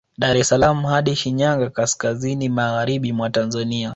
Dar 0.21 0.35
es 0.37 0.47
salaam 0.49 0.85
hadi 0.85 1.15
Shinyanga 1.15 1.69
kaskazini 1.69 2.49
magharibi 2.49 3.13
mwa 3.13 3.29
Tanzania 3.29 3.89